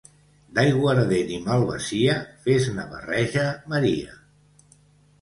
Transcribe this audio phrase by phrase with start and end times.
[0.53, 2.17] D'aiguardent i malvasia,
[2.49, 4.21] fes-ne barreja, Maria.